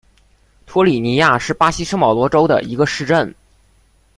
[0.65, 3.35] 托里尼亚是巴西圣保罗州的一个市镇。